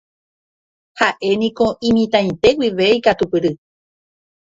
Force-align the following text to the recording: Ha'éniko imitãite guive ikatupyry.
Ha'éniko 1.01 1.67
imitãite 1.89 2.49
guive 2.63 2.87
ikatupyry. 2.97 3.51